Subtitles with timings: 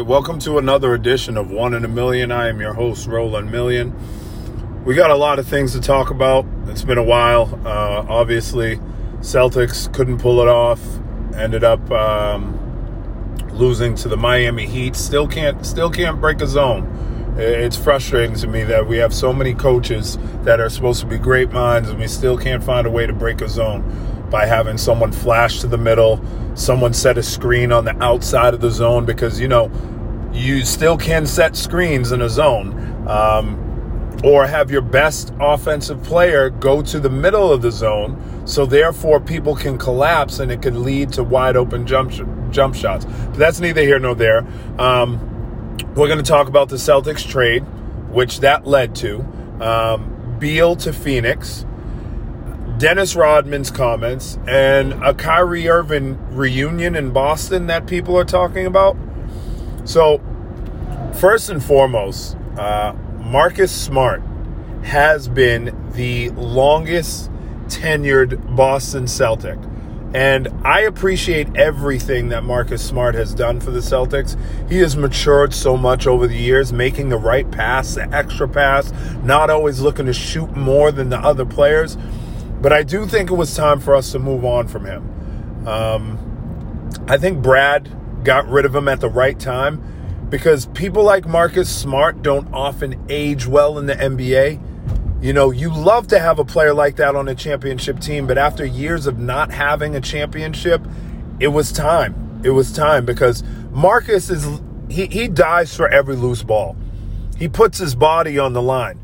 [0.00, 2.32] welcome to another edition of One in a Million.
[2.32, 3.94] I am your host, Roland Million.
[4.84, 6.46] We got a lot of things to talk about.
[6.68, 7.60] It's been a while.
[7.64, 8.78] Uh, obviously,
[9.18, 10.80] Celtics couldn't pull it off.
[11.36, 12.58] Ended up um,
[13.52, 14.96] losing to the Miami Heat.
[14.96, 17.34] Still can't, still can't break a zone.
[17.36, 21.18] It's frustrating to me that we have so many coaches that are supposed to be
[21.18, 23.82] great minds, and we still can't find a way to break a zone
[24.32, 26.20] by having someone flash to the middle,
[26.54, 29.70] someone set a screen on the outside of the zone because, you know,
[30.32, 33.06] you still can set screens in a zone.
[33.06, 33.58] Um,
[34.24, 39.18] or have your best offensive player go to the middle of the zone so therefore
[39.18, 42.12] people can collapse and it can lead to wide open jump
[42.50, 43.04] jump shots.
[43.04, 44.46] But that's neither here nor there.
[44.78, 45.18] Um,
[45.96, 47.64] we're going to talk about the celtics trade
[48.10, 49.20] which that led to.
[49.60, 51.66] Um, beal to phoenix
[52.82, 58.96] Dennis Rodman's comments and a Kyrie Irving reunion in Boston that people are talking about.
[59.84, 60.20] So,
[61.14, 64.20] first and foremost, uh, Marcus Smart
[64.82, 67.30] has been the longest
[67.68, 69.60] tenured Boston Celtic.
[70.12, 74.36] And I appreciate everything that Marcus Smart has done for the Celtics.
[74.68, 78.92] He has matured so much over the years, making the right pass, the extra pass,
[79.22, 81.96] not always looking to shoot more than the other players.
[82.62, 85.66] But I do think it was time for us to move on from him.
[85.66, 91.26] Um, I think Brad got rid of him at the right time because people like
[91.26, 94.62] Marcus Smart don't often age well in the NBA.
[95.20, 98.38] You know, you love to have a player like that on a championship team, but
[98.38, 100.80] after years of not having a championship,
[101.40, 102.40] it was time.
[102.44, 103.42] It was time because
[103.72, 106.76] Marcus is he he dies for every loose ball.
[107.36, 109.00] He puts his body on the line.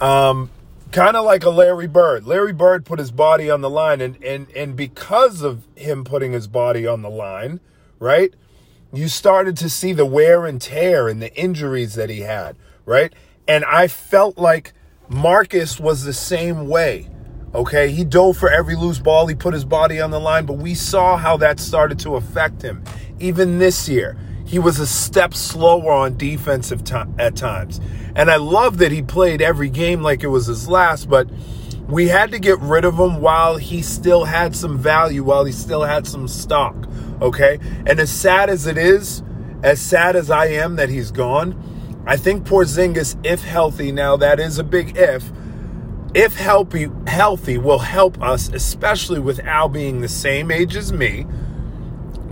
[0.00, 0.50] Um,
[0.94, 2.24] kind of like a Larry Bird.
[2.24, 6.32] Larry Bird put his body on the line, and and and because of him putting
[6.32, 7.60] his body on the line,
[7.98, 8.32] right?
[8.92, 12.56] You started to see the wear and tear and the injuries that he had,
[12.86, 13.12] right?
[13.48, 14.72] And I felt like
[15.08, 17.10] Marcus was the same way.
[17.52, 19.26] Okay, he dove for every loose ball.
[19.26, 22.62] He put his body on the line, but we saw how that started to affect
[22.62, 22.84] him.
[23.18, 27.80] Even this year, he was a step slower on defensive t- at times.
[28.14, 31.28] And I love that he played every game like it was his last, but
[31.88, 35.52] we had to get rid of him while he still had some value, while he
[35.52, 36.74] still had some stock.
[37.20, 37.58] Okay?
[37.86, 39.22] And as sad as it is,
[39.62, 44.38] as sad as I am that he's gone, I think Porzingis, if healthy, now that
[44.38, 45.32] is a big if,
[46.14, 51.26] if healthy, healthy will help us, especially with Al being the same age as me.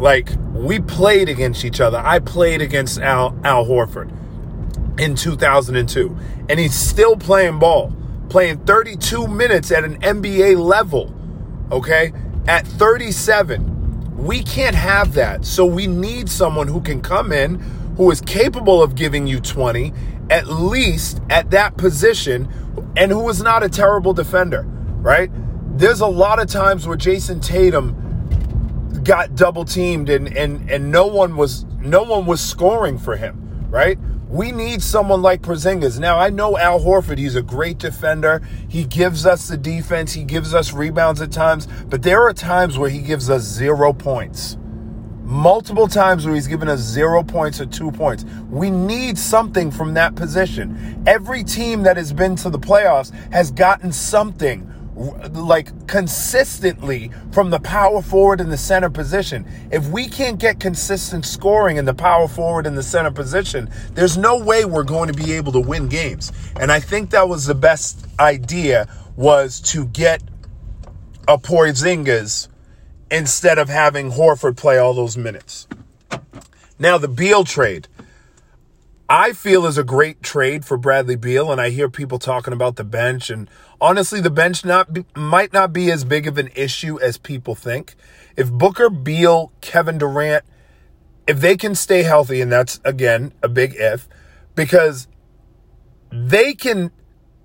[0.00, 1.98] Like we played against each other.
[1.98, 4.10] I played against Al Al Horford
[4.98, 6.16] in 2002,
[6.48, 7.92] and he's still playing ball,
[8.30, 11.14] playing 32 minutes at an NBA level.
[11.70, 12.12] Okay,
[12.48, 15.44] at 37, we can't have that.
[15.44, 17.60] So we need someone who can come in,
[17.96, 19.92] who is capable of giving you 20,
[20.30, 22.48] at least at that position,
[22.96, 24.62] and who is not a terrible defender.
[24.62, 25.30] Right?
[25.78, 28.09] There's a lot of times where Jayson Tatum
[29.04, 33.66] got double teamed and and and no one was no one was scoring for him,
[33.70, 33.98] right?
[34.28, 35.98] We need someone like Porzingis.
[35.98, 38.40] Now I know Al Horford; he's a great defender.
[38.68, 40.12] He gives us the defense.
[40.12, 43.92] He gives us rebounds at times, but there are times where he gives us zero
[43.92, 44.56] points.
[45.22, 48.24] Multiple times where he's given us zero points or two points.
[48.48, 51.04] We need something from that position.
[51.06, 54.69] Every team that has been to the playoffs has gotten something
[55.00, 59.46] like consistently from the power forward in the center position.
[59.72, 64.18] If we can't get consistent scoring in the power forward in the center position, there's
[64.18, 66.32] no way we're going to be able to win games.
[66.60, 70.22] And I think that was the best idea was to get
[71.26, 72.48] a Porzingis
[73.10, 75.66] instead of having Horford play all those minutes.
[76.78, 77.88] Now the Beal trade.
[79.12, 82.76] I feel is a great trade for Bradley Beal, and I hear people talking about
[82.76, 83.28] the bench.
[83.28, 87.18] And honestly, the bench not be, might not be as big of an issue as
[87.18, 87.96] people think.
[88.36, 90.44] If Booker, Beal, Kevin Durant,
[91.26, 94.08] if they can stay healthy, and that's again a big if,
[94.54, 95.08] because
[96.12, 96.92] they can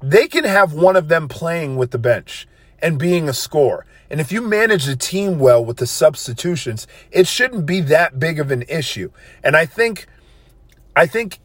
[0.03, 2.47] they can have one of them playing with the bench
[2.77, 3.87] and being a scorer.
[4.11, 8.39] And if you manage the team well with the substitutions, it shouldn't be that big
[8.39, 9.09] of an issue.
[9.43, 10.05] And I think
[10.95, 11.39] I think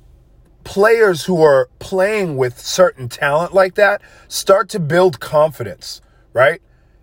[0.65, 6.01] players who are playing with certain talent like that start to build confidence,
[6.33, 6.61] right?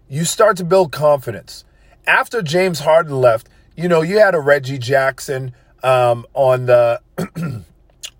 [0.09, 1.65] You start to build confidence.
[2.05, 7.01] After James Harden left, you know, you had a Reggie Jackson um, on the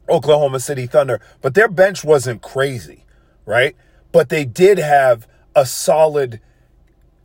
[0.10, 3.06] Oklahoma City Thunder, but their bench wasn't crazy,
[3.46, 3.76] right?
[4.12, 6.40] But they did have a solid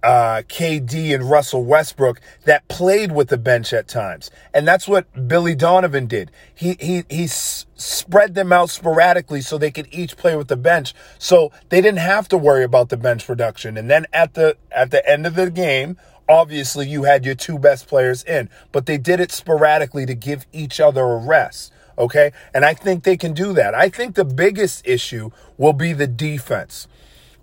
[0.03, 4.31] uh, KD and Russell Westbrook that played with the bench at times.
[4.53, 6.31] And that's what Billy Donovan did.
[6.55, 10.57] He, he, he s- spread them out sporadically so they could each play with the
[10.57, 10.95] bench.
[11.19, 13.77] So they didn't have to worry about the bench production.
[13.77, 15.97] And then at the, at the end of the game,
[16.29, 20.47] obviously you had your two best players in, but they did it sporadically to give
[20.53, 21.73] each other a rest.
[21.99, 22.33] Okay.
[22.55, 23.75] And I think they can do that.
[23.75, 26.89] I think the biggest issue will be the defense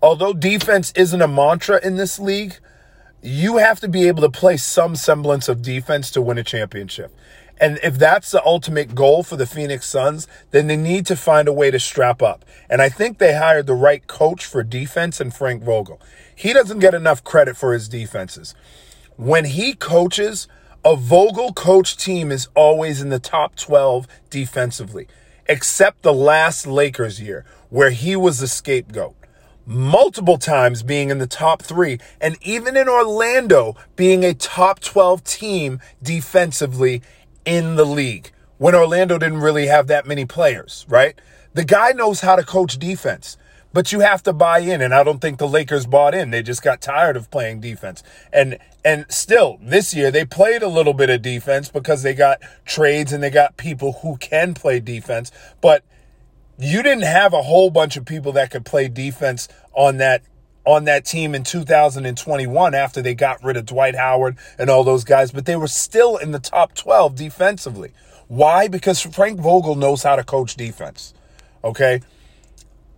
[0.02, 2.58] although defense isn't a mantra in this league,
[3.22, 7.14] you have to be able to play some semblance of defense to win a championship.
[7.62, 11.48] And if that's the ultimate goal for the Phoenix Suns, then they need to find
[11.48, 12.46] a way to strap up.
[12.70, 16.02] And I think they hired the right coach for defense in Frank Vogel.
[16.34, 18.56] He doesn't get enough credit for his defenses.
[19.18, 20.48] When he coaches,
[20.86, 25.08] a Vogel coach team is always in the top 12 defensively,
[25.48, 29.19] except the last Lakers year where he was the scapegoat
[29.70, 35.24] multiple times being in the top three, and even in Orlando being a top 12
[35.24, 37.04] team defensively
[37.46, 41.20] in the league when Orlando didn't really have that many players, right?
[41.54, 43.38] The guy knows how to coach defense,
[43.72, 44.82] but you have to buy in.
[44.82, 46.32] And I don't think the Lakers bought in.
[46.32, 48.02] They just got tired of playing defense.
[48.34, 52.40] And, and still this year they played a little bit of defense because they got
[52.66, 55.32] trades and they got people who can play defense.
[55.62, 55.84] But
[56.60, 60.24] you didn't have a whole bunch of people that could play defense on that
[60.66, 65.04] on that team in 2021 after they got rid of Dwight Howard and all those
[65.04, 67.92] guys, but they were still in the top 12 defensively.
[68.28, 68.68] Why?
[68.68, 71.14] Because Frank Vogel knows how to coach defense.
[71.64, 72.02] Okay?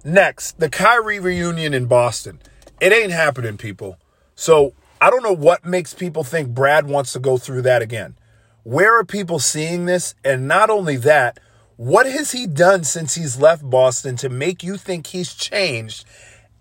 [0.04, 2.40] Next, the Kyrie reunion in Boston.
[2.82, 3.98] It ain't happening, people.
[4.36, 8.18] So I don't know what makes people think Brad wants to go through that again.
[8.64, 10.14] Where are people seeing this?
[10.26, 11.40] And not only that,
[11.82, 16.06] what has he done since he's left Boston to make you think he's changed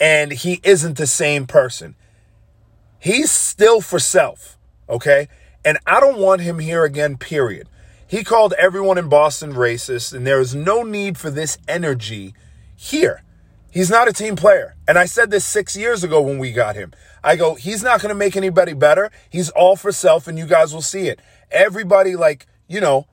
[0.01, 1.95] and he isn't the same person?
[2.99, 4.57] He's still for self,
[4.89, 5.29] okay?
[5.63, 7.69] And I don't want him here again, period.
[8.07, 12.33] He called everyone in Boston racist, and there is no need for this energy
[12.75, 13.23] here.
[13.71, 14.75] He's not a team player.
[14.89, 16.95] And I said this six years ago when we got him.
[17.23, 19.11] I go, he's not going to make anybody better.
[19.29, 21.21] He's all for self, and you guys will see it.
[21.51, 23.07] Everybody, like, you know,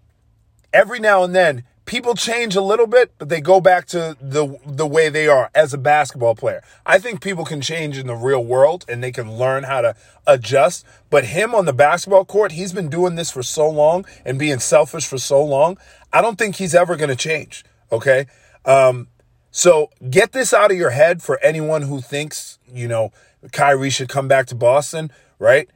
[0.72, 4.60] every now and then, people change a little bit, but they go back to the
[4.64, 6.62] the way they are as a basketball player.
[6.86, 9.96] I think people can change in the real world and they can learn how to
[10.28, 10.86] adjust.
[11.10, 14.60] But him on the basketball court, he's been doing this for so long and being
[14.60, 15.80] selfish for so long.
[16.14, 17.66] I don't think he's ever going to change.
[17.92, 18.28] Okay.
[18.66, 19.08] Um,
[19.50, 23.12] so get this out of your head for anyone who thinks, you know,
[23.54, 25.70] Kyrie should come back to Boston, right?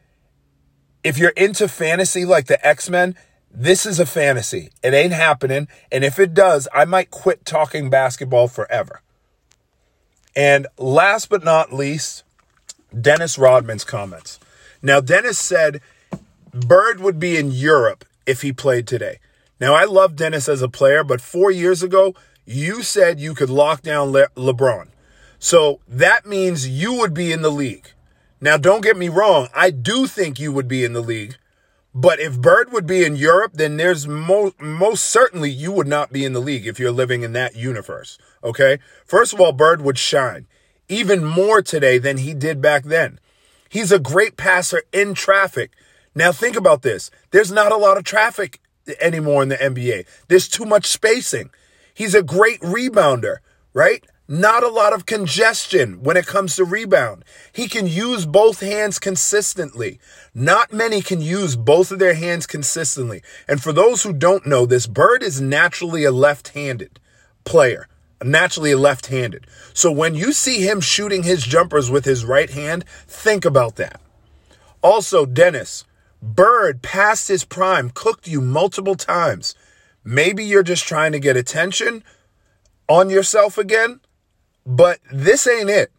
[1.03, 3.15] If you're into fantasy like the X Men,
[3.53, 4.69] this is a fantasy.
[4.83, 5.67] It ain't happening.
[5.91, 9.01] And if it does, I might quit talking basketball forever.
[10.35, 12.23] And last but not least,
[12.99, 14.39] Dennis Rodman's comments.
[14.81, 15.81] Now, Dennis said
[16.53, 19.19] Bird would be in Europe if he played today.
[19.59, 22.15] Now, I love Dennis as a player, but four years ago,
[22.45, 24.87] you said you could lock down Le- LeBron.
[25.39, 27.91] So that means you would be in the league.
[28.39, 29.47] Now, don't get me wrong.
[29.53, 31.37] I do think you would be in the league,
[31.93, 36.13] but if Bird would be in Europe, then there's most most certainly you would not
[36.13, 38.17] be in the league if you're living in that universe.
[38.43, 38.79] Okay?
[39.05, 40.47] First of all, Bird would shine
[40.87, 43.19] even more today than he did back then.
[43.69, 45.71] He's a great passer in traffic.
[46.13, 47.09] Now think about this.
[47.31, 48.59] There's not a lot of traffic
[48.99, 50.05] anymore in the NBA.
[50.27, 51.49] There's too much spacing.
[51.93, 53.37] He's a great rebounder,
[53.73, 54.05] right?
[54.31, 57.25] Not a lot of congestion when it comes to rebound.
[57.51, 59.99] He can use both hands consistently.
[60.33, 63.21] Not many can use both of their hands consistently.
[63.45, 66.97] And for those who don't know this, Bird is naturally a left handed
[67.43, 67.89] player,
[68.23, 69.47] naturally a left handed.
[69.73, 73.99] So when you see him shooting his jumpers with his right hand, think about that.
[74.81, 75.83] Also, Dennis,
[76.21, 79.55] Bird past his prime cooked you multiple times.
[80.05, 82.05] Maybe you're just trying to get attention
[82.87, 83.99] on yourself again.
[84.65, 85.91] But this ain't it.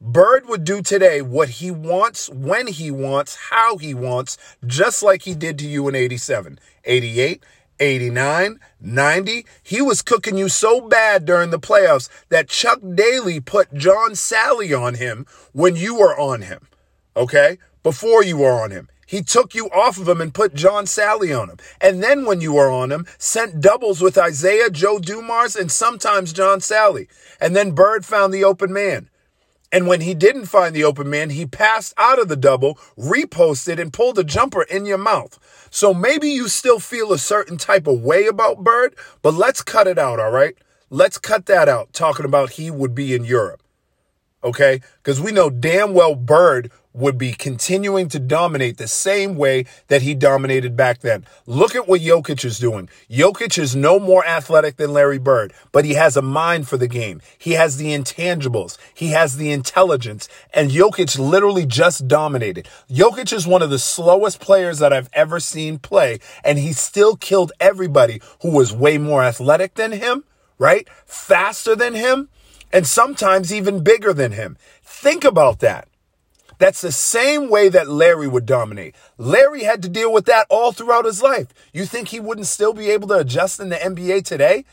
[0.00, 5.22] Bird would do today what he wants, when he wants, how he wants, just like
[5.22, 7.42] he did to you in 87, 88,
[7.80, 9.46] 89, 90.
[9.62, 14.78] He was cooking you so bad during the playoffs that Chuck Daly put John Salley
[14.78, 16.68] on him when you were on him.
[17.16, 17.58] Okay?
[17.82, 18.88] Before you were on him.
[19.06, 21.58] He took you off of him and put John Salley on him.
[21.80, 26.32] And then when you were on him, sent doubles with Isiah, Joe Dumars, and sometimes
[26.32, 27.06] John Salley.
[27.40, 29.08] And then Bird found the open man.
[29.72, 33.80] And when he didn't find the open man, he passed out of the double, reposted,
[33.80, 35.38] and pulled a jumper in your mouth.
[35.70, 39.86] So maybe you still feel a certain type of way about Bird, but let's cut
[39.86, 40.56] it out, all right?
[40.88, 43.60] Let's cut that out, talking about he would be in Europe.
[44.44, 44.80] Okay?
[45.02, 50.02] Because we know damn well Bird would be continuing to dominate the same way that
[50.02, 51.26] he dominated back then.
[51.46, 52.88] Look at what Jokic is doing.
[53.10, 56.88] Jokic is no more athletic than Larry Bird, but he has a mind for the
[56.88, 57.20] game.
[57.36, 58.78] He has the intangibles.
[58.94, 60.28] He has the intelligence.
[60.54, 62.66] And Jokic literally just dominated.
[62.88, 67.16] Jokic is one of the slowest players that I've ever seen play, and he still
[67.16, 70.24] killed everybody who was way more athletic than him,
[70.58, 70.88] right?
[71.04, 72.30] Faster than him,
[72.72, 74.56] and sometimes even bigger than him.
[74.82, 75.88] Think about that.
[76.58, 78.94] That's the same way that Larry would dominate.
[79.18, 81.48] Larry had to deal with that all throughout his life.
[81.72, 84.64] You think he wouldn't still be able to adjust in the NBA today?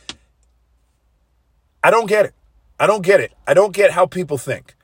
[1.84, 2.34] I don't get it.
[2.80, 3.34] I don't get it.
[3.46, 4.76] I don't get how people think.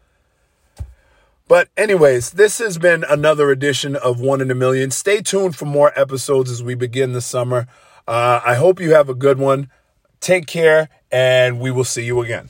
[1.47, 4.91] But, anyways, this has been another edition of One in a Million.
[4.91, 7.67] Stay tuned for more episodes as we begin the summer.
[8.07, 9.71] Uh, I hope you have a good one.
[10.19, 12.49] Take care, and we will see you again.